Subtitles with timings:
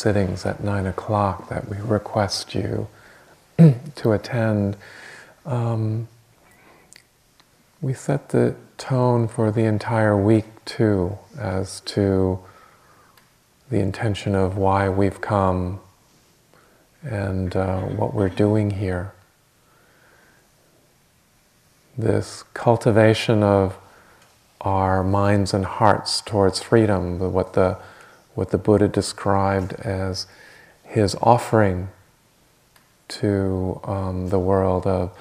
[0.00, 2.88] sittings at nine o'clock that we request you
[3.94, 4.74] to attend,
[5.44, 6.08] um,
[7.82, 12.38] we set the tone for the entire week too, as to
[13.68, 15.78] the intention of why we've come
[17.02, 19.12] and uh, what we're doing here.
[21.98, 23.76] This cultivation of
[24.62, 27.76] our minds and hearts towards freedom, what the,
[28.34, 30.26] what the Buddha described as
[30.84, 31.88] his offering
[33.08, 35.12] to um, the world of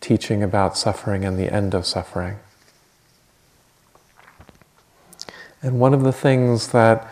[0.00, 2.38] teaching about suffering and the end of suffering.
[5.62, 7.08] And one of the things that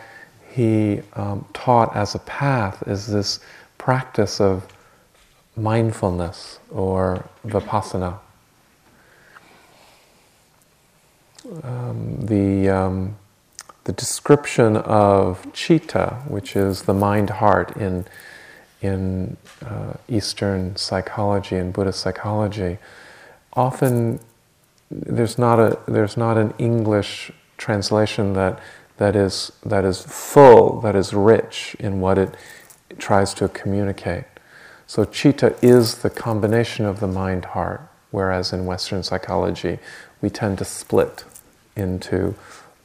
[0.52, 3.40] he um, taught as a path is this
[3.78, 4.66] practice of
[5.56, 8.18] mindfulness or vipassana.
[11.62, 13.16] Um, the, um,
[13.84, 18.06] the description of citta, which is the mind heart in,
[18.80, 22.78] in uh, Eastern psychology and Buddhist psychology,
[23.52, 24.20] often
[24.90, 28.58] there's not, a, there's not an English translation that,
[28.96, 32.34] that, is, that is full, that is rich in what it
[32.98, 34.24] tries to communicate.
[34.86, 39.78] So, citta is the combination of the mind heart, whereas in Western psychology,
[40.20, 41.24] we tend to split
[41.74, 42.34] into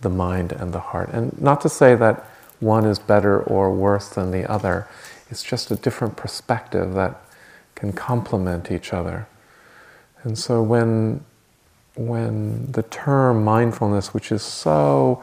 [0.02, 1.09] the mind and the heart.
[1.11, 2.25] And not to say that
[2.59, 4.88] one is better or worse than the other,
[5.30, 7.22] it's just a different perspective that
[7.75, 9.28] can complement each other.
[10.23, 11.23] And so when
[11.95, 15.22] when the term mindfulness, which is so,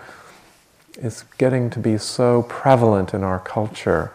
[0.99, 4.13] is getting to be so prevalent in our culture,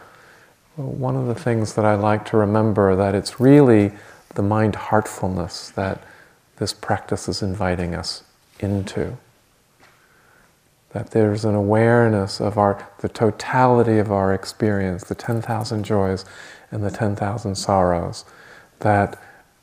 [0.76, 3.92] one of the things that I like to remember that it's really
[4.36, 6.04] the mind heartfulness that
[6.58, 8.24] this practice is inviting us
[8.60, 9.18] into.
[10.94, 16.26] That there's an awareness of our the totality of our experience, the 10,000 joys
[16.70, 18.26] and the 10,000 sorrows,
[18.80, 19.22] that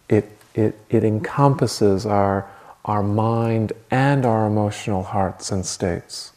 [0.08, 2.50] it, it, it encompasses our
[2.88, 6.32] our mind and our emotional hearts and states.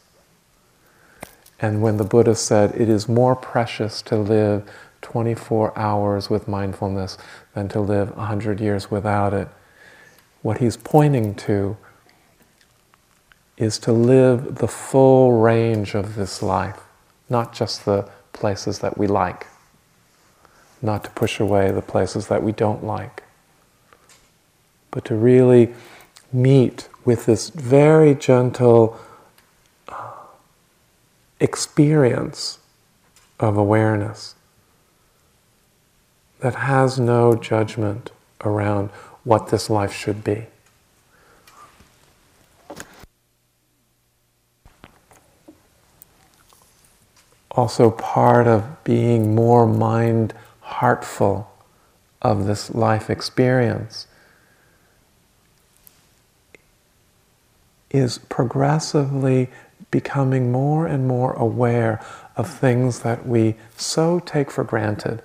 [1.61, 4.69] And when the Buddha said, it is more precious to live
[5.01, 7.17] 24 hours with mindfulness
[7.53, 9.47] than to live 100 years without it,
[10.41, 11.77] what he's pointing to
[13.61, 16.79] is to live the full range of this life,
[17.29, 19.45] not just the places that we like,
[20.81, 23.23] not to push away the places that we don't like,
[24.89, 25.73] but to really
[26.33, 28.99] meet with this very gentle
[29.87, 30.11] uh,
[31.39, 32.57] experience
[33.39, 34.33] of awareness
[36.39, 38.09] that has no judgment
[38.43, 38.89] around
[39.23, 40.47] what this life should be.
[47.51, 51.51] Also, part of being more mind heartful
[52.21, 54.07] of this life experience
[57.89, 59.49] is progressively
[59.89, 62.03] becoming more and more aware
[62.37, 65.21] of things that we so take for granted.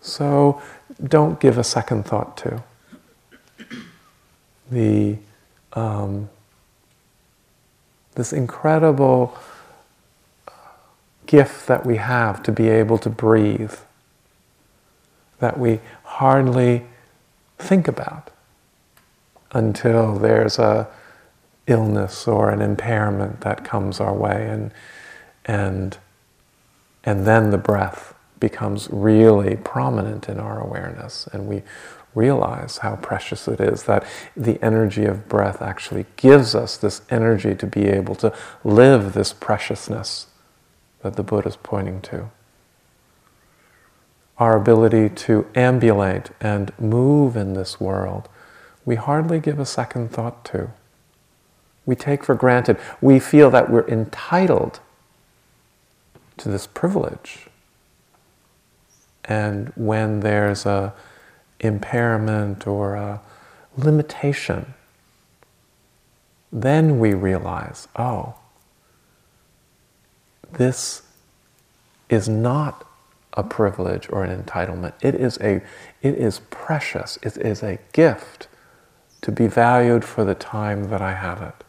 [0.00, 0.62] So
[1.02, 2.62] don't give a second thought to.
[4.70, 5.18] The,
[5.72, 6.28] um,
[8.14, 9.36] this incredible
[11.26, 13.74] gift that we have to be able to breathe,
[15.38, 16.86] that we hardly
[17.58, 18.30] think about
[19.52, 20.88] until there's a
[21.66, 24.46] illness or an impairment that comes our way.
[24.48, 24.70] And
[25.44, 25.98] and
[27.04, 31.28] and then the breath becomes really prominent in our awareness.
[31.32, 31.62] And we
[32.14, 34.04] realize how precious it is that
[34.36, 38.32] the energy of breath actually gives us this energy to be able to
[38.64, 40.26] live this preciousness
[41.06, 42.30] that the Buddha is pointing to.
[44.38, 48.28] Our ability to ambulate and move in this world,
[48.84, 50.70] we hardly give a second thought to
[51.86, 52.76] we take for granted.
[53.00, 54.80] We feel that we're entitled
[56.36, 57.46] to this privilege.
[59.24, 60.92] And when there's a
[61.60, 63.22] impairment or a
[63.76, 64.74] limitation,
[66.52, 68.34] then we realize, oh,
[70.52, 71.02] this
[72.08, 72.86] is not
[73.34, 74.94] a privilege or an entitlement.
[75.02, 75.62] It is a
[76.02, 77.18] it is precious.
[77.22, 78.48] It is a gift
[79.22, 81.66] to be valued for the time that I have it.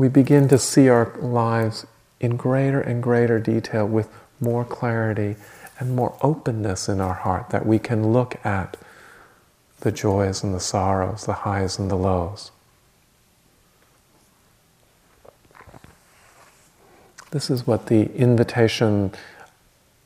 [0.00, 1.86] we begin to see our lives
[2.20, 4.08] in greater and greater detail with
[4.40, 5.36] more clarity
[5.78, 8.78] and more openness in our heart that we can look at
[9.80, 12.50] the joys and the sorrows, the highs and the lows.
[17.30, 19.12] This is what the invitation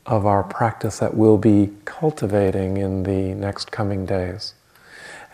[0.07, 4.55] of our practice that we'll be cultivating in the next coming days.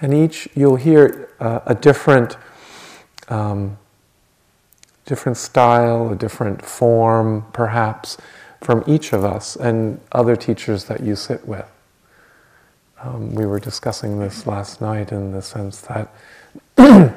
[0.01, 2.37] And each, you'll hear uh, a different,
[3.29, 3.77] um,
[5.05, 8.17] different style, a different form, perhaps,
[8.61, 11.67] from each of us and other teachers that you sit with.
[13.03, 16.15] Um, we were discussing this last night in the sense that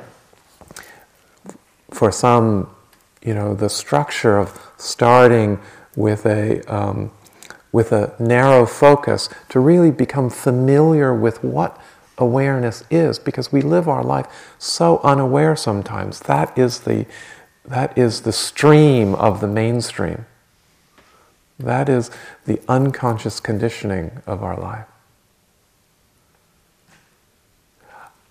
[1.92, 2.74] for some,
[3.22, 5.60] you know, the structure of starting
[5.98, 7.12] with a um,
[7.74, 11.78] with a narrow focus to really become familiar with what
[12.18, 16.22] awareness is, because we live our life so unaware sometimes.
[16.22, 17.06] That is the
[17.66, 20.26] that is the stream of the mainstream.
[21.60, 22.10] That is
[22.46, 24.86] the unconscious conditioning of our life.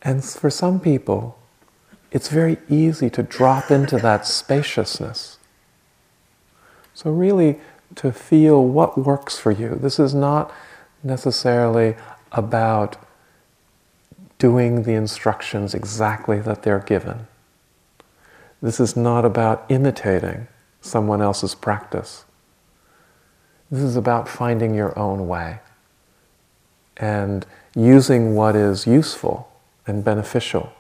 [0.02, 1.38] And for some people,
[2.10, 5.38] it's very easy to drop into that spaciousness.
[6.94, 7.58] So, really,
[7.96, 9.76] to feel what works for you.
[9.76, 10.52] This is not
[11.02, 11.94] necessarily
[12.32, 12.96] about
[14.38, 17.26] doing the instructions exactly that they're given.
[18.60, 20.48] This is not about imitating
[20.80, 22.24] someone else's practice.
[23.70, 25.60] This is about finding your own way
[26.96, 29.51] and using what is useful
[29.86, 30.72] and beneficial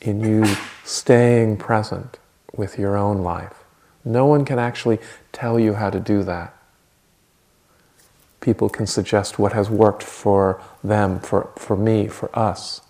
[0.00, 0.44] in you
[0.84, 2.18] staying present
[2.54, 3.64] with your own life.
[4.04, 4.98] No one can actually
[5.32, 6.54] tell you how to do that.
[8.40, 12.80] People can suggest what has worked for them, for, for me, for us.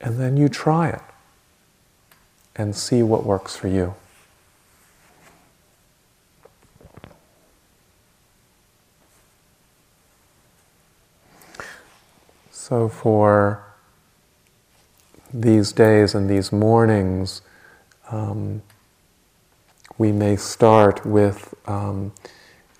[0.00, 1.02] And then you try it
[2.56, 3.94] and see what works for you.
[12.68, 13.64] So, for
[15.32, 17.42] these days and these mornings,
[18.10, 18.60] um,
[19.98, 22.12] we may start with um,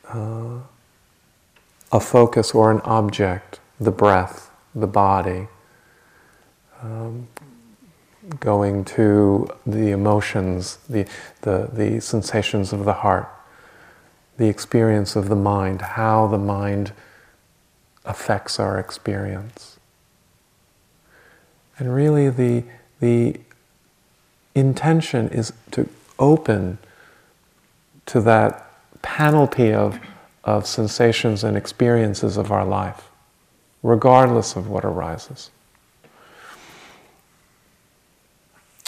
[0.09, 0.59] uh,
[1.93, 5.47] a focus or an object, the breath, the body,
[6.83, 7.29] um,
[8.41, 11.07] going to the emotions, the,
[11.43, 13.29] the, the sensations of the heart,
[14.37, 16.93] the experience of the mind, how the mind
[18.05, 19.76] affects our experience.
[21.79, 22.65] And really, the,
[23.01, 23.39] the
[24.55, 25.89] intention is to
[26.19, 26.79] open
[28.07, 28.71] to that
[29.03, 30.01] panoply of,
[30.45, 33.11] of sensations and experiences of our life,
[33.83, 35.51] regardless of what arises.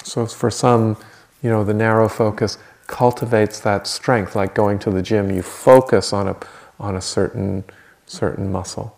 [0.03, 0.97] So, for some,
[1.43, 2.57] you know, the narrow focus
[2.87, 6.37] cultivates that strength, like going to the gym, you focus on a,
[6.81, 7.65] on a certain,
[8.07, 8.97] certain muscle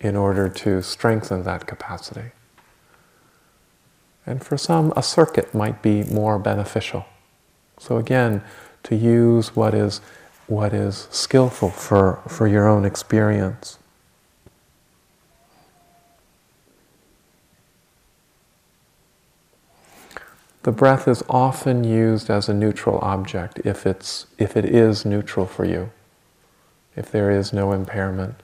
[0.00, 2.32] in order to strengthen that capacity.
[4.24, 7.06] And for some, a circuit might be more beneficial.
[7.78, 8.42] So again,
[8.84, 10.00] to use what is,
[10.46, 13.78] what is skillful for, for your own experience.
[20.62, 25.44] The breath is often used as a neutral object if, it's, if it is neutral
[25.46, 25.90] for you,
[26.94, 28.36] if there is no impairment,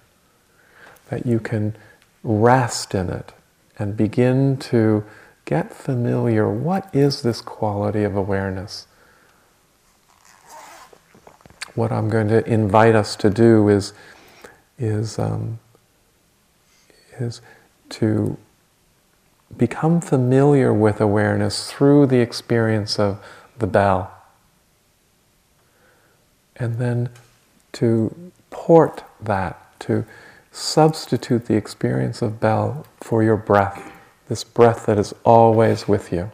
[1.11, 1.77] that you can
[2.25, 3.33] rest in it
[3.79, 5.05] and begin to
[5.49, 6.47] get familiar.
[6.47, 8.87] What is this quality of awareness?
[11.75, 13.95] What I'm going to invite us to do is,
[14.79, 15.59] is, um,
[17.19, 17.41] is
[17.89, 18.37] to
[19.57, 23.19] become familiar with awareness through the experience of
[23.59, 24.13] the bell.
[26.57, 27.09] And then
[27.73, 30.05] to port that, to
[30.53, 33.95] substitute the experience of bell for your breath
[34.29, 36.31] this breath that is always with you.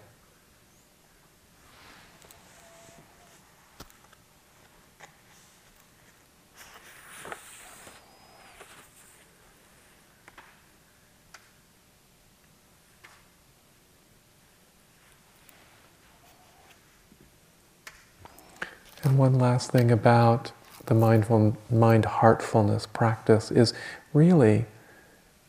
[19.04, 20.52] And one last thing about
[20.86, 23.74] the mindful mind heartfulness practice is
[24.12, 24.64] really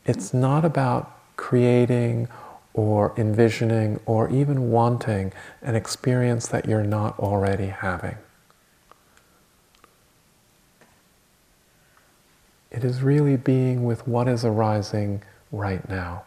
[0.04, 2.28] it's not about creating
[2.74, 8.16] or envisioning or even wanting an experience that you're not already having.
[12.70, 16.24] It is really being with what is arising right now,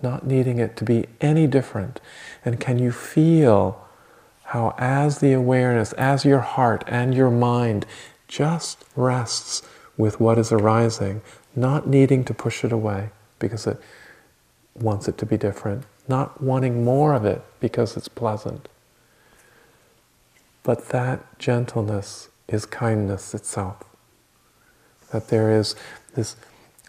[0.00, 2.00] not needing it to be any different.
[2.42, 3.84] And can you feel
[4.44, 7.84] how, as the awareness, as your heart and your mind
[8.28, 9.60] just rests
[9.98, 11.20] with what is arising,
[11.54, 13.78] not needing to push it away, because it
[14.80, 18.68] wants it to be different, not wanting more of it because it's pleasant.
[20.62, 23.84] But that gentleness is kindness itself.
[25.12, 25.74] That there is
[26.14, 26.36] this,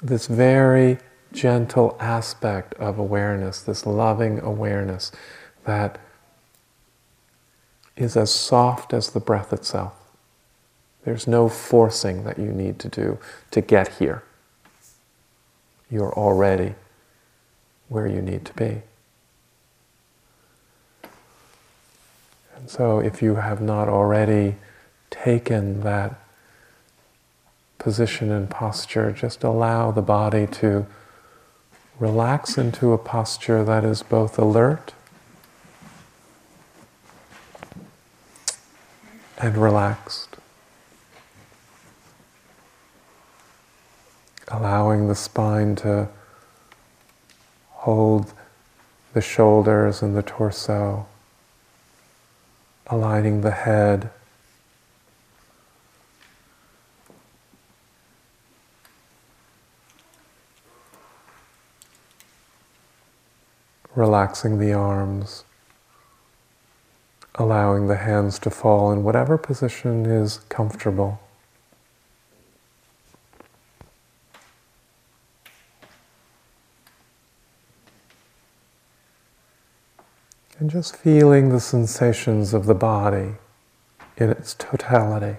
[0.02, 0.98] this very
[1.32, 5.12] gentle aspect of awareness, this loving awareness
[5.66, 6.00] that
[7.96, 9.94] is as soft as the breath itself.
[11.04, 13.20] There's no forcing that you need to do
[13.52, 14.24] to get here.
[15.90, 16.76] You're already
[17.90, 18.82] where you need to be.
[22.56, 24.56] And so, if you have not already
[25.10, 26.20] taken that
[27.78, 30.86] position and posture, just allow the body to
[32.00, 34.94] relax into a posture that is both alert
[39.38, 40.38] and relaxed.
[44.50, 46.10] Allowing the spine to
[47.80, 48.34] hold
[49.14, 51.08] the shoulders and the torso,
[52.88, 54.10] aligning the head.
[63.96, 65.46] Relaxing the arms,
[67.36, 71.20] allowing the hands to fall in whatever position is comfortable.
[80.60, 83.36] And just feeling the sensations of the body
[84.18, 85.38] in its totality.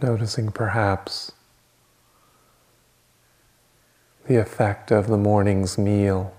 [0.00, 1.32] Noticing perhaps
[4.26, 6.34] the effect of the morning's meal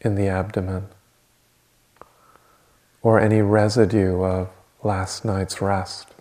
[0.00, 0.86] in the abdomen
[3.02, 4.48] or any residue of
[4.82, 6.13] last night's rest.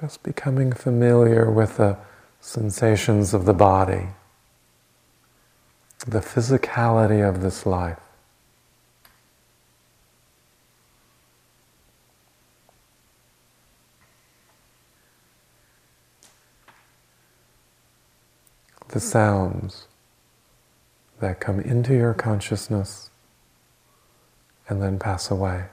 [0.00, 1.98] Just becoming familiar with the
[2.40, 4.08] sensations of the body,
[6.06, 7.98] the physicality of this life.
[18.88, 19.86] The sounds
[21.20, 23.10] that come into your consciousness
[24.66, 25.66] and then pass away.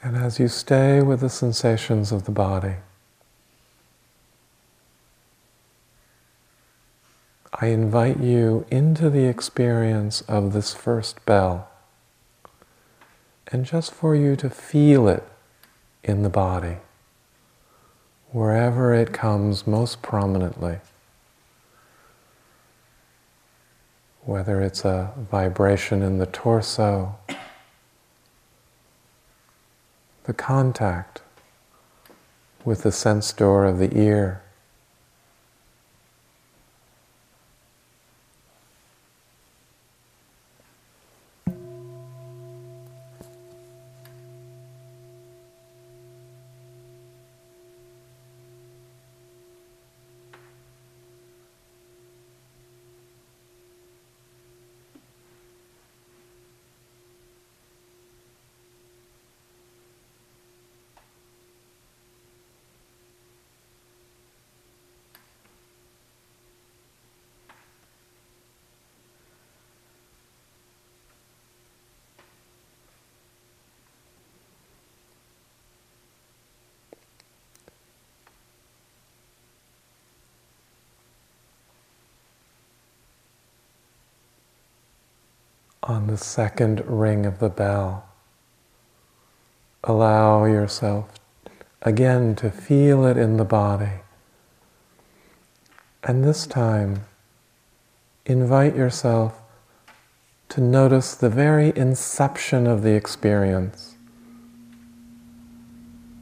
[0.00, 2.74] And as you stay with the sensations of the body,
[7.54, 11.70] I invite you into the experience of this first bell,
[13.50, 15.26] and just for you to feel it
[16.04, 16.76] in the body,
[18.30, 20.76] wherever it comes most prominently.
[24.24, 27.16] Whether it's a vibration in the torso,
[30.28, 31.22] the contact
[32.62, 34.42] with the sense door of the ear.
[85.88, 88.06] On the second ring of the bell.
[89.82, 91.08] Allow yourself
[91.80, 94.02] again to feel it in the body,
[96.02, 97.04] And this time,
[98.24, 99.40] invite yourself
[100.50, 103.96] to notice the very inception of the experience.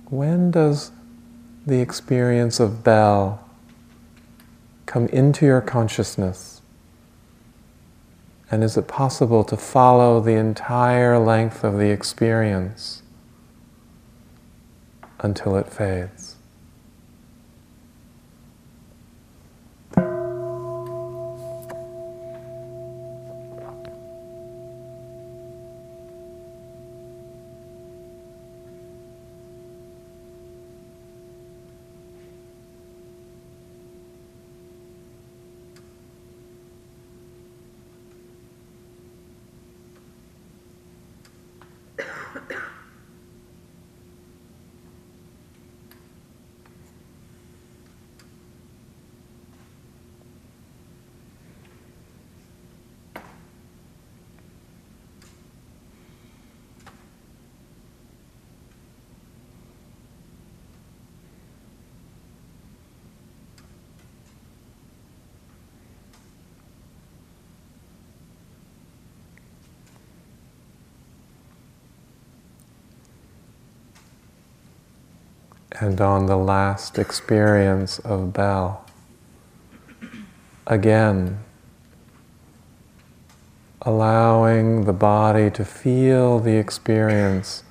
[0.09, 0.93] When does
[1.67, 3.47] the experience of bell
[4.87, 6.56] come into your consciousness?
[8.51, 13.03] And is it possible to follow the entire length of the experience
[15.21, 16.26] until it fades?
[75.81, 78.85] And on the last experience of bell.
[80.67, 81.39] Again,
[83.83, 87.63] allowing the body to feel the experience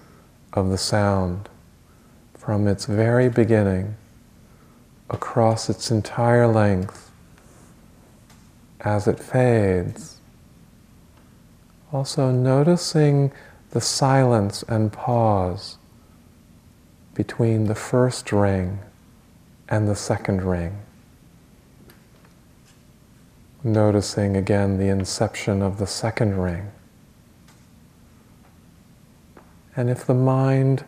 [0.53, 1.49] of the sound
[2.33, 3.95] from its very beginning
[5.09, 7.11] across its entire length
[8.81, 10.19] as it fades.
[11.91, 13.31] Also noticing
[13.71, 15.77] the silence and pause
[17.15, 18.79] between the first ring
[19.69, 20.77] and the second ring.
[23.63, 26.71] Noticing again the inception of the second ring.
[29.75, 30.85] And if the mind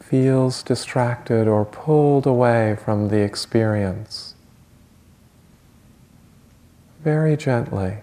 [0.00, 4.34] feels distracted or pulled away from the experience,
[7.02, 7.98] very gently,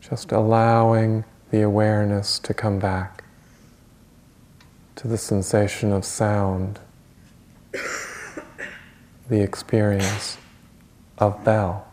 [0.00, 3.23] just allowing the awareness to come back
[4.96, 6.78] to the sensation of sound,
[9.28, 10.38] the experience
[11.18, 11.86] of bell.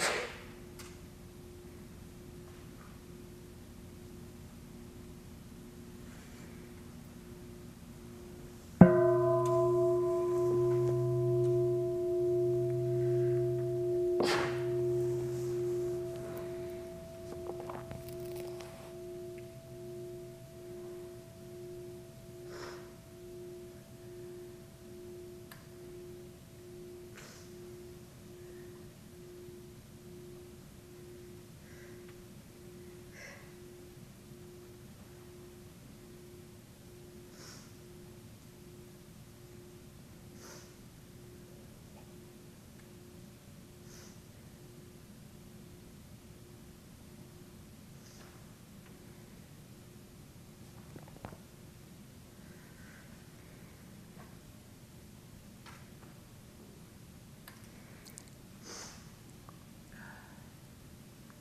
[0.00, 0.06] you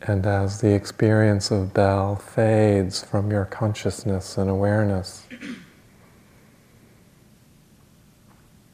[0.02, 5.28] And as the experience of bell fades from your consciousness and awareness,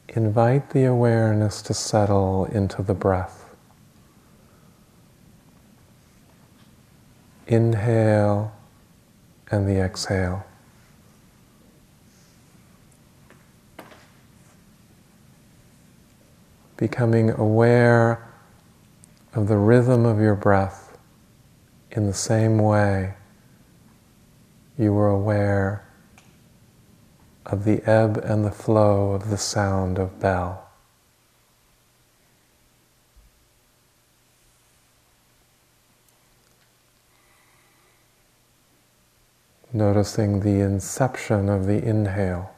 [0.10, 3.56] invite the awareness to settle into the breath.
[7.48, 8.56] Inhale
[9.50, 10.46] and the exhale.
[16.78, 18.28] Becoming aware
[19.34, 20.85] of the rhythm of your breath
[21.96, 23.14] in the same way
[24.78, 25.88] you were aware
[27.46, 30.62] of the ebb and the flow of the sound of bell.
[39.76, 42.56] noticing the inception of the inhale.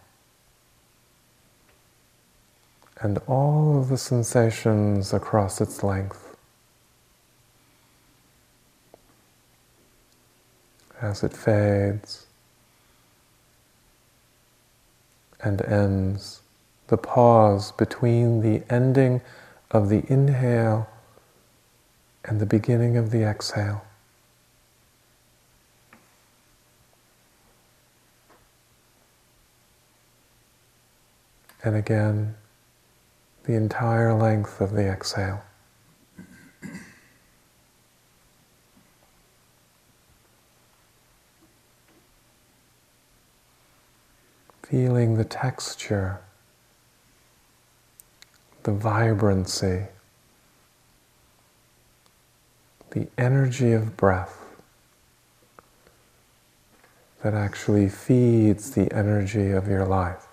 [3.01, 6.26] And all of the sensations across its length.
[10.99, 12.25] As it fades
[15.39, 16.41] and ends,
[16.87, 19.21] the pause between the ending
[19.69, 20.89] of the inhale
[22.25, 23.83] and the beginning of the exhale.
[31.63, 32.35] And again,
[33.43, 35.43] the entire length of the exhale.
[44.69, 46.19] Feeling the texture,
[48.63, 49.85] the vibrancy,
[52.91, 54.43] the energy of breath
[57.23, 60.26] that actually feeds the energy of your life.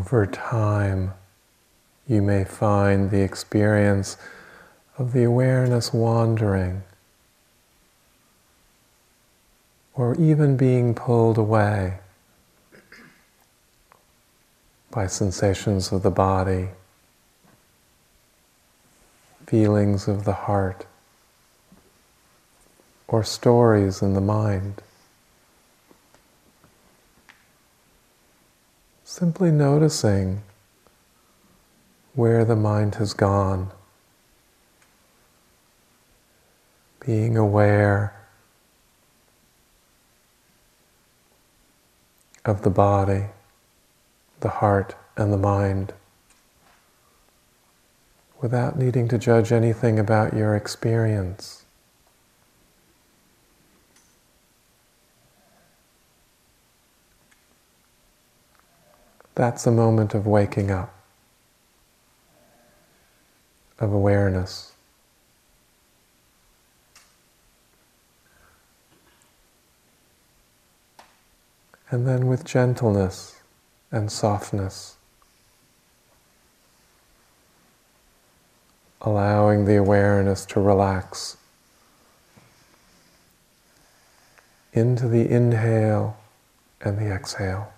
[0.00, 1.12] Over time,
[2.08, 4.16] you may find the experience
[4.96, 6.82] of the awareness wandering
[9.94, 11.98] or even being pulled away
[14.90, 16.70] by sensations of the body,
[19.46, 20.86] feelings of the heart,
[23.06, 24.80] or stories in the mind.
[29.12, 30.42] Simply noticing
[32.14, 33.72] where the mind has gone,
[37.04, 38.14] being aware
[42.44, 43.24] of the body,
[44.38, 45.92] the heart, and the mind
[48.40, 51.59] without needing to judge anything about your experience.
[59.40, 60.94] That's a moment of waking up,
[63.78, 64.72] of awareness.
[71.88, 73.40] And then with gentleness
[73.90, 74.98] and softness,
[79.00, 81.38] allowing the awareness to relax
[84.74, 86.18] into the inhale
[86.82, 87.72] and the exhale.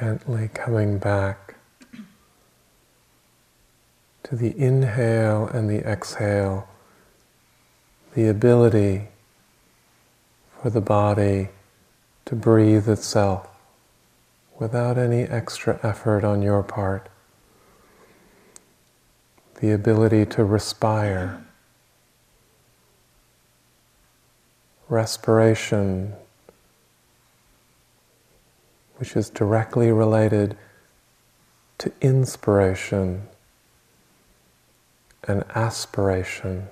[0.00, 1.56] Gently coming back
[4.22, 6.66] to the inhale and the exhale,
[8.14, 9.08] the ability
[10.58, 11.50] for the body
[12.24, 13.46] to breathe itself
[14.58, 17.10] without any extra effort on your part.
[19.60, 21.44] The ability to respire.
[24.88, 26.14] Respiration,
[29.02, 30.56] which is directly related
[31.76, 33.26] to inspiration
[35.26, 36.68] and aspiration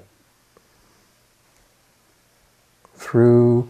[2.94, 3.68] through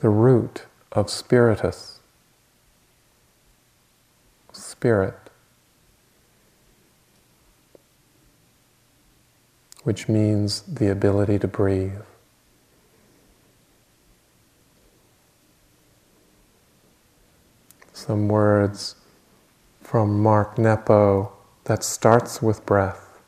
[0.00, 2.00] the root of spiritus,
[4.50, 5.14] spirit,
[9.84, 12.02] which means the ability to breathe.
[18.06, 18.96] Some words
[19.80, 21.32] from Mark Nepo
[21.64, 23.18] that starts with breath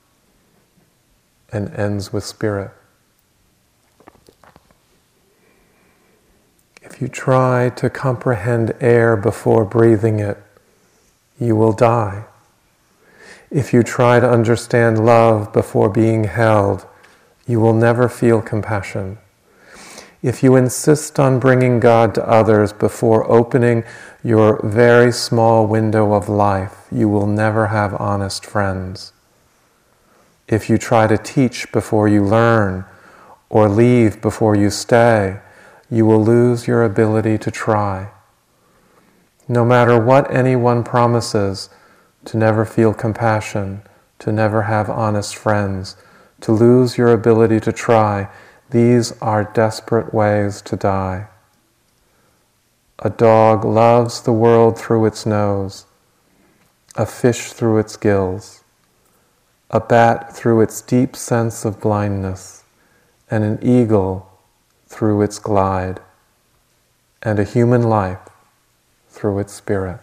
[1.51, 2.73] and ends with spirit.
[6.83, 10.37] If you try to comprehend air before breathing it,
[11.41, 12.27] you will die.
[13.51, 16.85] If you try to understand love before being held,
[17.47, 19.17] you will never feel compassion.
[20.27, 23.85] If you insist on bringing God to others before opening
[24.25, 29.13] your very small window of life, you will never have honest friends.
[30.49, 32.87] If you try to teach before you learn,
[33.49, 35.39] or leave before you stay,
[35.89, 38.11] you will lose your ability to try.
[39.47, 41.71] No matter what anyone promises,
[42.25, 43.83] to never feel compassion,
[44.19, 45.95] to never have honest friends,
[46.41, 48.29] to lose your ability to try,
[48.71, 51.29] these are desperate ways to die.
[52.99, 55.87] A dog loves the world through its nose,
[56.97, 58.65] a fish through its gills,
[59.71, 62.65] a bat through its deep sense of blindness,
[63.31, 64.31] and an eagle
[64.87, 66.01] through its glide,
[67.23, 68.29] and a human life
[69.09, 70.01] through its spirit.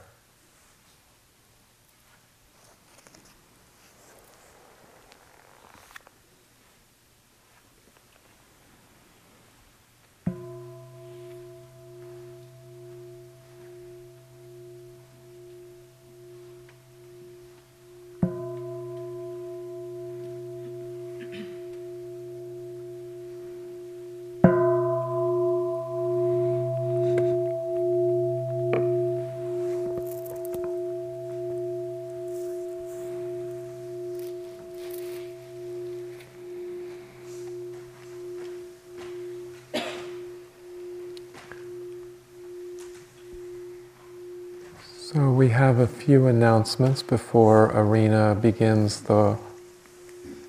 [45.14, 49.38] So we have a few announcements before Arinna begins the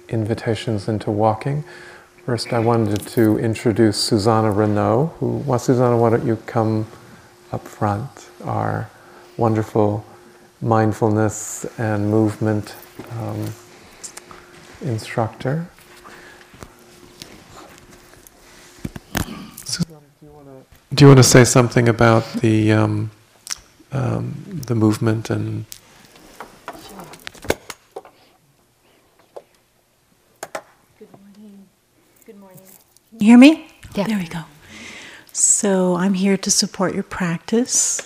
[0.09, 1.65] invitations into walking.
[2.25, 6.87] First, I wanted to introduce Susanna Renault, who, well, Susanna, why don't you come
[7.51, 8.89] up front, our
[9.37, 10.05] wonderful
[10.63, 12.77] mindfulness and movement
[13.19, 13.53] um,
[14.81, 15.67] instructor.
[19.65, 19.99] Susanna,
[20.95, 23.11] do you want to, say something about the um,
[23.91, 25.65] um, the movement and
[30.99, 31.69] Good morning.
[32.25, 32.61] Good morning.
[33.19, 33.67] You hear me?
[33.95, 34.07] Yeah.
[34.07, 34.45] There we go.
[35.33, 38.01] So I'm here to support your practice,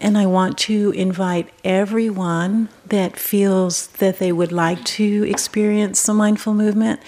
[0.00, 6.16] and I want to invite everyone that feels that they would like to experience some
[6.16, 7.00] mindful movement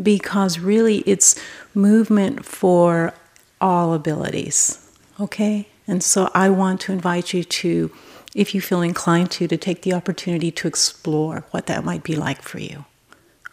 [0.00, 1.34] because really it's
[1.74, 3.12] movement for
[3.60, 4.90] all abilities.
[5.18, 5.68] Okay?
[5.86, 7.90] And so I want to invite you to,
[8.34, 12.14] if you feel inclined to, to take the opportunity to explore what that might be
[12.14, 12.84] like for you.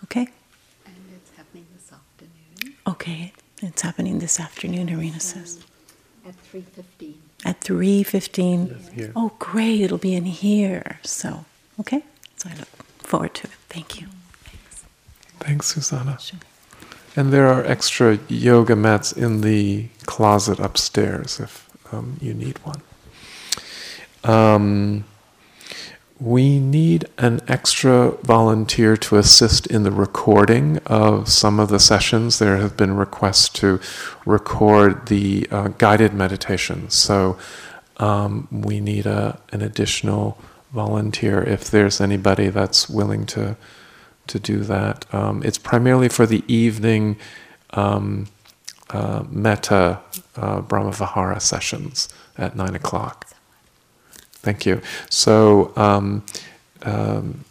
[0.03, 0.27] Okay?
[0.85, 5.63] And it's happening this afternoon Okay, it's happening this afternoon, Arinna says.
[6.25, 7.15] at 3.15.
[7.45, 8.97] At 3.15.
[8.97, 9.11] Yes.
[9.15, 10.99] Oh, great, it'll be in here.
[11.03, 11.45] So,
[11.79, 12.03] okay,
[12.37, 12.67] so I look
[12.99, 13.53] forward to it.
[13.69, 14.07] Thank you.
[15.39, 16.19] thanks, Susanna.
[16.19, 16.39] Sure.
[17.15, 22.81] And there are extra yoga mats in the closet upstairs if um, you need one.
[24.25, 25.05] Um,
[26.19, 32.39] we need an extra volunteer to assist in the recording of some of the sessions.
[32.39, 33.79] There have been requests to
[34.25, 36.93] record the uh, guided meditations.
[36.95, 37.37] So
[37.97, 40.37] um, we need a, an additional
[40.71, 43.55] volunteer if there's anybody that's willing to
[44.27, 45.05] to do that.
[45.13, 47.17] Um, it's primarily for the evening
[47.71, 48.27] um,
[48.89, 50.01] uh, metta
[50.35, 53.34] uh, Brahmavihara sessions at nine o'clock.
[54.45, 54.79] Thank you.
[55.09, 56.23] So, um,
[56.83, 57.43] um,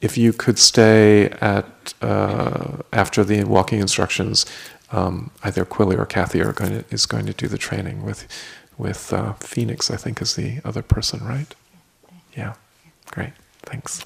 [0.00, 4.44] if you could stay at uh, after the walking instructions,
[4.90, 8.26] um, either Quilly or Kathy are going to, is going to do the training with
[8.76, 9.92] with uh, Phoenix.
[9.92, 11.54] I think is the other person, right?
[12.36, 12.54] Yeah,
[13.12, 13.34] great.
[13.62, 14.04] Thanks.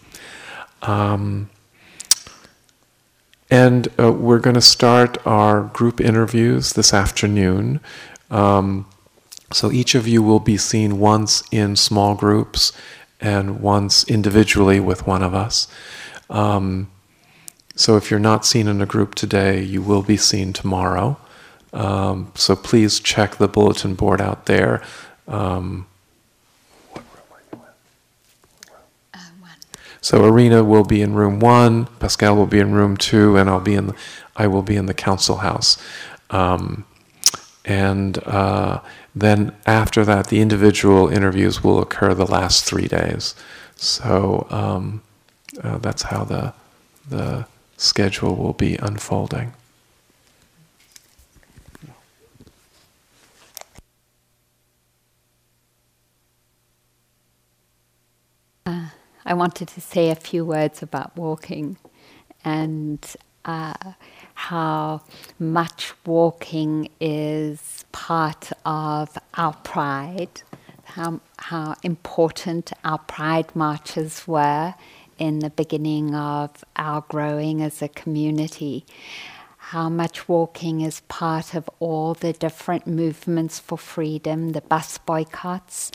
[0.83, 1.49] Um,
[3.51, 7.81] and uh, we're going to start our group interviews this afternoon.
[8.31, 8.85] Um,
[9.53, 12.73] so each of you will be seen once in small groups
[13.21, 15.69] and once individually with one of us.
[16.31, 16.91] Um,
[17.75, 21.17] so if you're not seen in a group today, you will be seen tomorrow.
[21.73, 24.83] Um, so please check the bulletin board out there.
[25.27, 25.87] Um,
[30.01, 33.61] so Arinna will be in room one, Pascal will be in room two, and I'll
[33.61, 33.89] be in.
[33.89, 33.95] The,
[34.37, 35.77] I will be in the council house.
[36.31, 36.85] Um,
[37.69, 38.81] and uh,
[39.15, 43.35] then after that, the individual interviews will occur the last three days.
[43.77, 45.03] So um,
[45.63, 46.55] uh, that's how the
[47.09, 47.47] the
[47.77, 49.53] schedule will be unfolding.
[59.29, 61.77] I wanted to say a few words about walking
[62.45, 63.05] and
[63.45, 63.93] uh,
[64.39, 65.03] how
[65.41, 70.43] much walking is part of our pride,
[70.85, 74.75] how, how important our pride marches were
[75.19, 78.87] in the beginning of our growing as a community.
[79.57, 85.91] How much walking is part of all the different movements for freedom, the bus boycotts.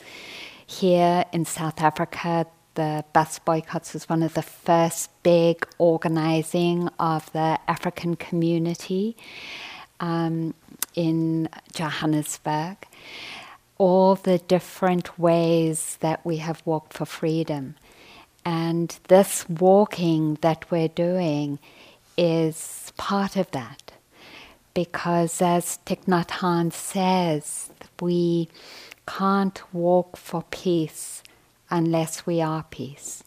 [0.66, 7.30] Here in South Africa, the bus boycotts was one of the first big organizing of
[7.32, 9.16] the African community
[10.00, 10.54] um,
[10.94, 12.76] in Johannesburg.
[13.78, 17.74] All the different ways that we have walked for freedom.
[18.44, 21.58] And this walking that we're doing
[22.16, 23.92] is part of that.
[24.74, 27.70] Because as Thich Nhat Hanh says,
[28.00, 28.48] we
[29.06, 31.22] can't walk for peace
[31.74, 33.24] unless we are peace.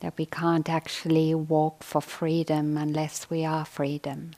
[0.00, 4.32] That we can't actually walk for freedom unless we are freedom.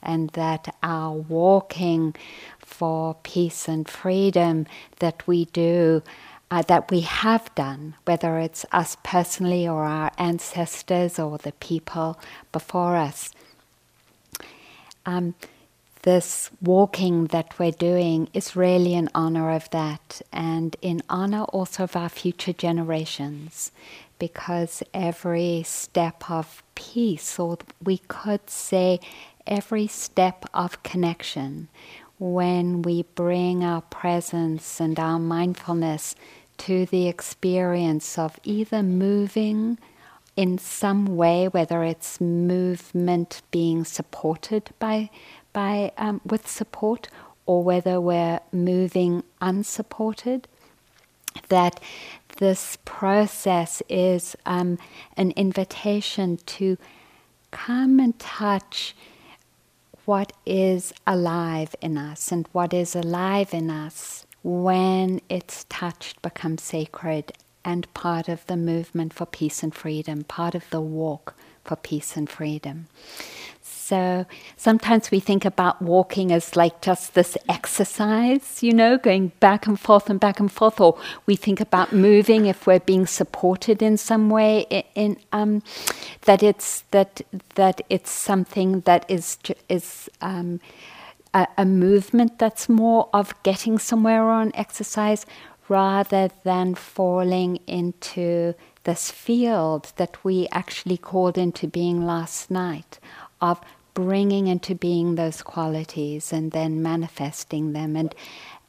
[0.00, 2.14] And that our walking
[2.60, 4.66] for peace and freedom
[5.00, 6.04] that we do,
[6.52, 12.16] uh, that we have done, whether it's us personally or our ancestors or the people
[12.52, 13.32] before us,
[15.04, 15.34] um,
[16.08, 21.84] this walking that we're doing is really in honor of that and in honor also
[21.84, 23.70] of our future generations
[24.18, 28.98] because every step of peace, or we could say
[29.46, 31.68] every step of connection,
[32.18, 36.14] when we bring our presence and our mindfulness
[36.56, 39.76] to the experience of either moving
[40.38, 45.10] in some way, whether it's movement being supported by
[45.58, 47.08] by um, with support
[47.44, 50.46] or whether we're moving unsupported,
[51.48, 51.80] that
[52.36, 54.78] this process is um,
[55.16, 56.78] an invitation to
[57.50, 58.94] come and touch
[60.04, 66.62] what is alive in us, and what is alive in us when it's touched becomes
[66.62, 67.32] sacred
[67.64, 71.34] and part of the movement for peace and freedom, part of the walk
[71.64, 72.86] for peace and freedom.
[73.88, 74.26] So
[74.58, 79.80] sometimes we think about walking as like just this exercise, you know, going back and
[79.80, 83.96] forth and back and forth, or we think about moving if we're being supported in
[83.96, 84.84] some way.
[84.94, 85.62] In, um,
[86.26, 87.22] that it's that
[87.54, 89.38] that it's something that is
[89.70, 90.60] is um,
[91.32, 95.24] a, a movement that's more of getting somewhere on exercise
[95.66, 98.52] rather than falling into
[98.84, 102.98] this field that we actually called into being last night
[103.40, 103.60] of
[103.98, 107.96] bringing into being those qualities and then manifesting them.
[107.96, 108.14] And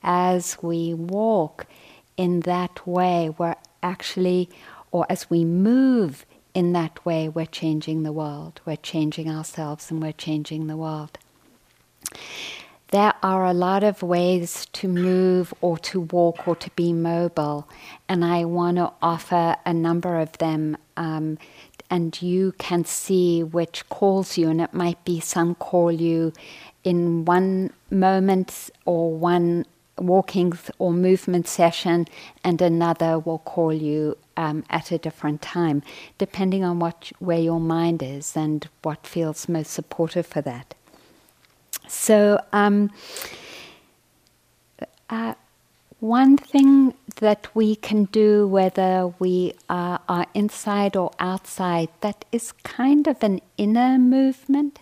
[0.01, 1.67] as we walk
[2.17, 4.49] in that way, we're actually,
[4.91, 6.25] or as we move
[6.55, 8.59] in that way, we're changing the world.
[8.65, 11.19] We're changing ourselves and we're changing the world.
[12.87, 17.69] There are a lot of ways to move or to walk or to be mobile,
[18.07, 20.75] and I want to offer a number of them.
[20.97, 21.37] Um,
[21.89, 26.33] and you can see which calls you, and it might be some call you
[26.83, 29.65] in one moment or one
[29.97, 32.07] walking or movement session,
[32.43, 35.83] and another will call you um, at a different time,
[36.17, 40.73] depending on what where your mind is and what feels most supportive for that.
[41.87, 42.91] So, um,
[45.09, 45.33] uh,
[45.99, 52.53] one thing that we can do, whether we are, are, inside or outside, that is
[52.63, 54.79] kind of an inner movement,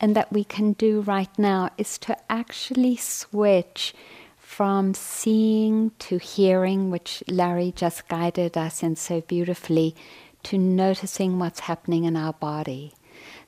[0.00, 3.92] and that we can do right now is to actually switch
[4.38, 9.96] from seeing to hearing, which Larry just guided us in so beautifully,
[10.44, 12.92] to noticing what's happening in our body.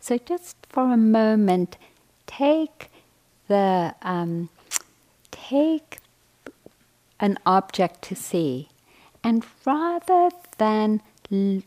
[0.01, 1.77] So, just for a moment,
[2.27, 2.91] take
[3.47, 4.49] the um,
[5.31, 5.99] take
[7.23, 8.69] an object to see,
[9.25, 11.01] and rather than
[11.31, 11.63] l-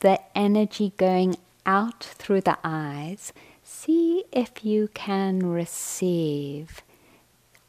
[0.00, 3.32] the energy going out through the eyes,
[3.64, 6.82] see if you can receive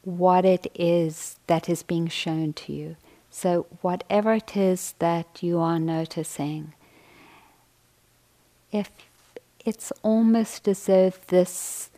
[0.02, 2.96] what it is that is being shown to you.
[3.30, 6.74] So, whatever it is that you are noticing,
[8.72, 8.90] if
[9.64, 11.89] it's almost as though this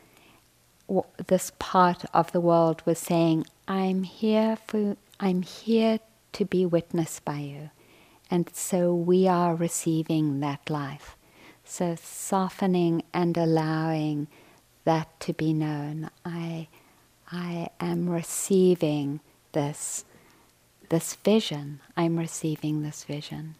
[1.26, 6.00] this part of the world was saying, I'm here for I'm here
[6.32, 7.70] to be witnessed by you.
[8.30, 11.16] And so we are receiving that life.
[11.64, 14.28] So softening and allowing
[14.84, 16.10] that to be known.
[16.24, 16.68] I
[17.30, 19.20] I am receiving
[19.52, 20.04] this
[20.88, 21.80] this vision.
[21.96, 23.54] I'm receiving this vision.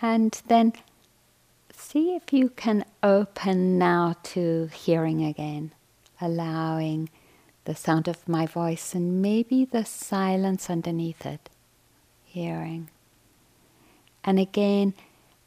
[0.00, 0.72] And then
[1.76, 5.72] see if you can open now to hearing again,
[6.20, 7.08] allowing
[7.64, 11.48] the sound of my voice and maybe the silence underneath it,
[12.24, 12.90] hearing.
[14.24, 14.94] And again,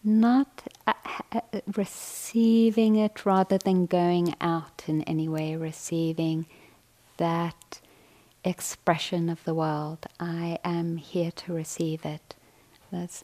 [0.04, 0.94] not uh,
[1.32, 1.42] uh,
[1.76, 6.46] receiving it rather than going out in any way, receiving
[7.18, 7.80] that
[8.44, 10.06] expression of the world.
[10.20, 12.36] I am here to receive it.
[12.92, 13.24] That's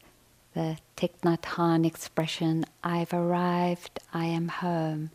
[0.54, 5.12] the Thich Nhat Hanh expression I've arrived, I am home,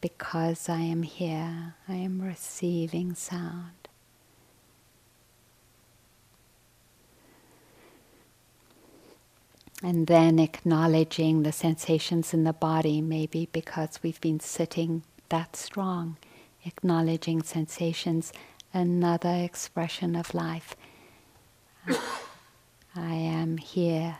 [0.00, 3.88] because I am here, I am receiving sound.
[9.82, 16.16] And then acknowledging the sensations in the body, maybe because we've been sitting that strong,
[16.64, 18.32] acknowledging sensations,
[18.74, 20.76] another expression of life.
[22.94, 24.18] I am here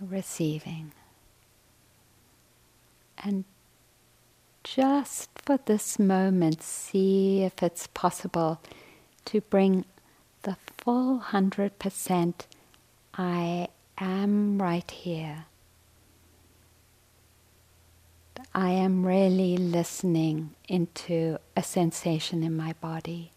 [0.00, 0.92] receiving.
[3.16, 3.44] And
[4.64, 8.60] just for this moment, see if it's possible
[9.26, 9.84] to bring
[10.42, 12.34] the full 100%
[13.14, 13.68] I
[13.98, 15.46] am right here.
[18.54, 23.32] I am really listening into a sensation in my body.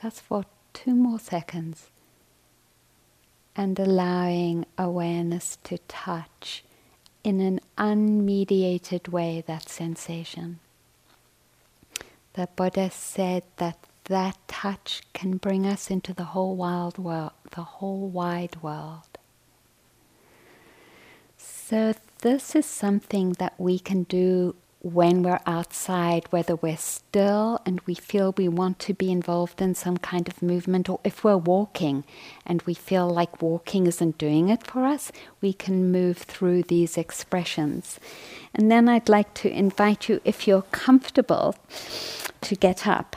[0.00, 1.90] Just for two more seconds
[3.56, 6.62] and allowing awareness to touch
[7.24, 10.58] in an unmediated way that sensation.
[12.34, 17.62] The Buddha said that that touch can bring us into the whole wild world, the
[17.62, 19.18] whole wide world.
[21.36, 24.54] So this is something that we can do
[24.86, 29.74] when we're outside, whether we're still and we feel we want to be involved in
[29.74, 32.04] some kind of movement, or if we're walking
[32.46, 35.10] and we feel like walking isn't doing it for us,
[35.40, 37.98] we can move through these expressions.
[38.54, 41.56] And then I'd like to invite you, if you're comfortable,
[42.42, 43.16] to get up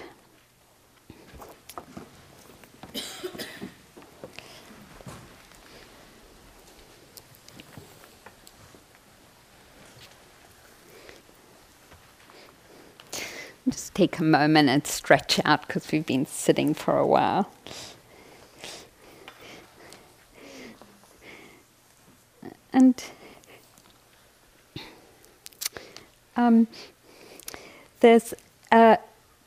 [13.70, 17.52] Just take a moment and stretch out because we've been sitting for a while.
[22.72, 23.04] And
[26.36, 26.68] um,
[28.00, 28.34] there's
[28.72, 28.98] a,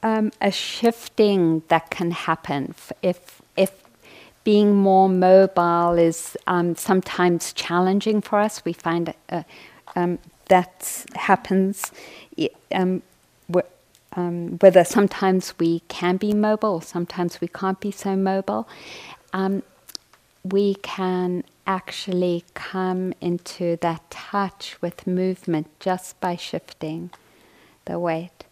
[0.02, 3.82] um, a shifting that can happen if if
[4.44, 8.64] being more mobile is um, sometimes challenging for us.
[8.64, 9.44] We find uh,
[9.94, 10.18] um,
[10.48, 11.92] that happens
[12.72, 13.02] um,
[14.14, 18.68] um, whether sometimes we can be mobile, sometimes we can't be so mobile,
[19.32, 19.62] um,
[20.44, 27.10] we can actually come into that touch with movement just by shifting
[27.84, 28.44] the weight.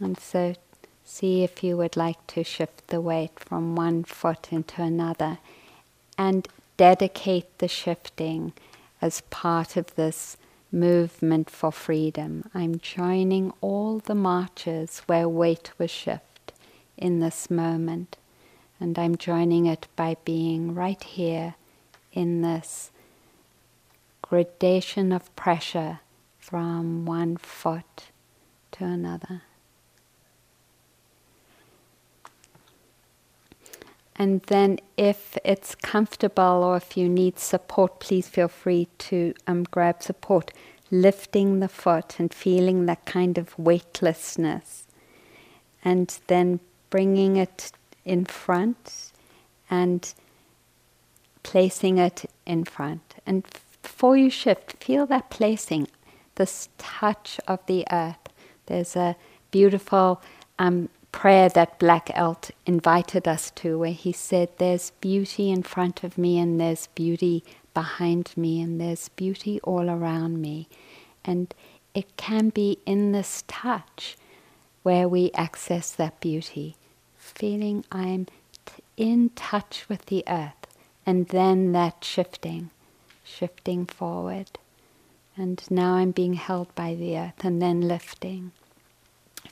[0.00, 0.54] And so,
[1.04, 5.38] see if you would like to shift the weight from one foot into another
[6.18, 8.52] and dedicate the shifting
[9.00, 10.36] as part of this
[10.72, 12.48] movement for freedom.
[12.54, 16.52] I'm joining all the marches where weight was shift
[16.96, 18.16] in this moment.
[18.78, 21.54] And I'm joining it by being right here
[22.12, 22.90] in this
[24.22, 26.00] gradation of pressure
[26.38, 28.10] from one foot
[28.72, 29.42] to another.
[34.18, 39.64] And then, if it's comfortable or if you need support, please feel free to um,
[39.64, 40.52] grab support.
[40.90, 44.84] Lifting the foot and feeling that kind of weightlessness.
[45.84, 47.72] And then bringing it
[48.04, 49.12] in front
[49.68, 50.14] and
[51.42, 53.16] placing it in front.
[53.26, 53.44] And
[53.82, 55.88] before you shift, feel that placing,
[56.36, 58.28] this touch of the earth.
[58.66, 59.16] There's a
[59.50, 60.22] beautiful
[60.58, 66.04] um, prayer that Black Elk invited us to, where he said, There's beauty in front
[66.04, 67.42] of me, and there's beauty
[67.72, 70.68] behind me, and there's beauty all around me.
[71.24, 71.54] And
[71.94, 74.18] it can be in this touch
[74.82, 76.76] where we access that beauty,
[77.16, 78.26] feeling I'm
[78.66, 80.66] t- in touch with the earth,
[81.06, 82.68] and then that shifting,
[83.24, 84.50] shifting forward.
[85.34, 88.52] And now I'm being held by the earth, and then lifting.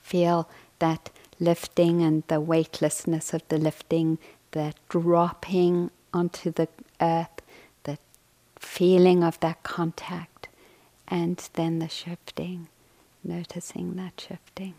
[0.02, 0.46] Feel
[0.78, 1.08] that
[1.41, 4.18] lifting and the weightlessness of the lifting,
[4.53, 6.68] the dropping onto the
[7.01, 7.43] earth,
[7.85, 7.99] the
[8.59, 10.49] feeling of that contact,
[11.09, 12.68] and then the shifting,
[13.22, 14.74] noticing that shifting.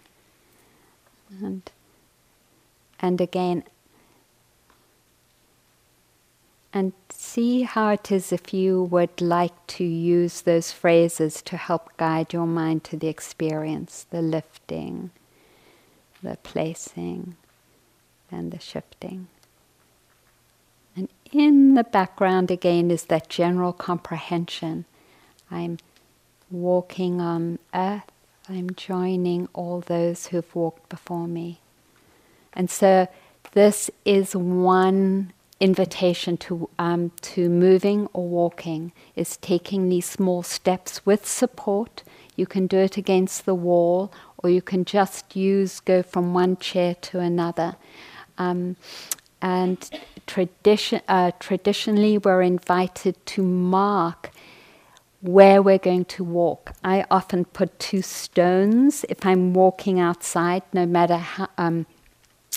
[1.42, 1.70] And,
[3.00, 3.64] and again,
[6.74, 11.96] and see how it is if you would like to use those phrases to help
[11.96, 15.12] guide your mind to the experience, the lifting
[16.26, 17.36] the placing
[18.32, 19.28] and the shifting.
[20.96, 24.86] And in the background again is that general comprehension.
[25.52, 25.78] I'm
[26.50, 28.12] walking on earth,
[28.48, 31.60] I'm joining all those who've walked before me.
[32.54, 33.08] And so
[33.54, 41.06] this is one invitation to um, to moving or walking is taking these small steps
[41.06, 42.04] with support.
[42.36, 44.12] You can do it against the wall,
[44.46, 47.76] or you can just use go from one chair to another.
[48.38, 48.76] Um,
[49.42, 49.90] and
[50.28, 54.30] tradition, uh, traditionally, we're invited to mark
[55.22, 56.74] where we're going to walk.
[56.84, 61.88] I often put two stones if I'm walking outside, no matter how, um,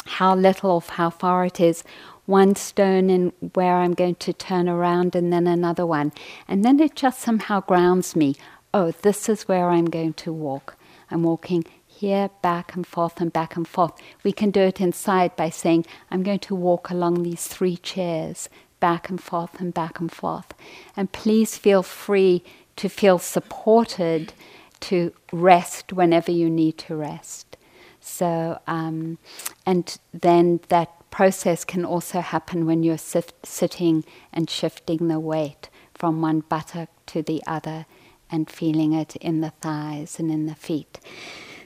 [0.04, 1.84] how little or how far it is.
[2.26, 6.12] One stone in where I'm going to turn around, and then another one.
[6.46, 8.36] And then it just somehow grounds me.
[8.74, 10.76] Oh, this is where I'm going to walk.
[11.10, 11.64] I'm walking
[11.98, 13.92] here, back and forth and back and forth.
[14.22, 18.48] We can do it inside by saying, I'm going to walk along these three chairs,
[18.80, 20.54] back and forth and back and forth.
[20.96, 22.42] And please feel free
[22.76, 24.32] to feel supported
[24.80, 27.56] to rest whenever you need to rest.
[28.00, 29.18] So, um,
[29.66, 35.68] and then that process can also happen when you're sit- sitting and shifting the weight
[35.94, 37.86] from one buttock to the other
[38.30, 41.00] and feeling it in the thighs and in the feet.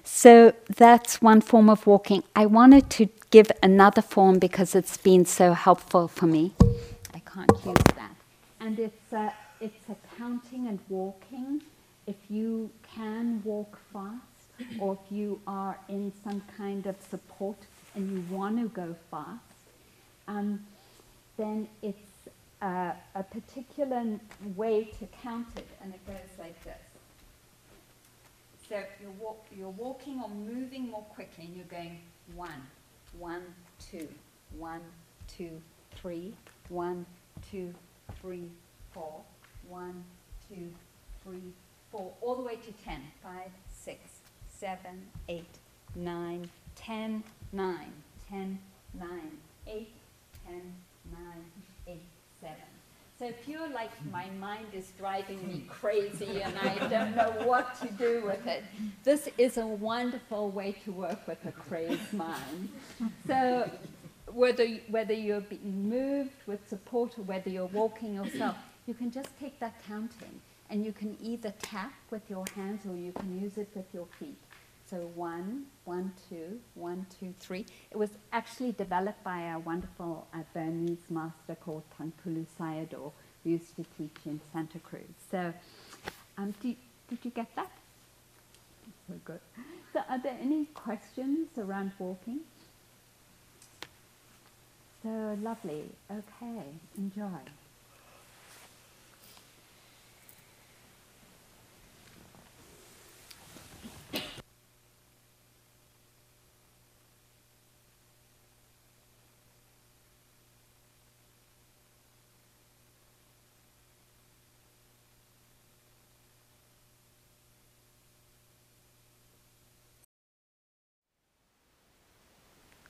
[0.05, 2.25] So that's one form of walking.
[2.35, 6.53] I wanted to give another form because it's been so helpful for me.
[7.15, 8.15] I can't use that.
[8.61, 11.63] And it's a, it's a counting and walking.
[12.07, 14.17] If you can walk fast,
[14.79, 17.57] or if you are in some kind of support
[17.95, 19.41] and you want to go fast,
[20.29, 20.65] um,
[21.37, 21.99] then it's
[22.61, 24.05] uh, a particular
[24.57, 26.75] way to count it, and it goes like this.
[28.73, 32.01] So you're, walk, you're walking or moving more quickly, and you're going
[32.35, 32.67] one,
[33.19, 33.43] one,
[33.79, 34.09] two,
[34.57, 34.81] one,
[35.29, 35.61] two,
[35.95, 36.33] three,
[36.71, 37.05] one,
[37.51, 37.75] two,
[38.19, 38.49] three,
[38.93, 39.21] four,
[39.69, 40.03] one,
[40.49, 40.71] two,
[41.23, 41.53] three,
[41.91, 43.03] four, all the way to ten.
[43.23, 43.99] Five, six,
[44.49, 45.59] seven, eight,
[45.95, 47.93] nine, ten, nine,
[48.27, 48.59] ten,
[48.99, 49.33] nine,
[49.67, 49.93] eight,
[50.47, 50.73] ten,
[51.13, 51.45] nine,
[51.87, 52.09] eight,
[52.41, 52.72] seven.
[53.23, 57.81] So if you're like, my mind is driving me crazy and I don't know what
[57.81, 58.65] to do with it,
[59.05, 62.69] this is a wonderful way to work with a crazed mind.
[63.25, 63.71] So
[64.27, 68.57] whether, whether you're being moved with support or whether you're walking yourself,
[68.87, 72.97] you can just take that counting and you can either tap with your hands or
[72.97, 74.37] you can use it with your feet.
[74.93, 77.65] So one, one, two, one, two, three.
[77.91, 83.11] It was actually developed by a wonderful uh, Burmese master called Taungpulu Sayadaw,
[83.43, 85.05] who used to teach in Santa Cruz.
[85.31, 85.55] So,
[86.37, 86.77] um, did,
[87.09, 87.71] did you get that?
[89.09, 89.41] So good.
[89.95, 92.41] So, are there any questions around walking?
[95.03, 95.85] So lovely.
[96.11, 96.65] Okay,
[96.97, 97.41] enjoy.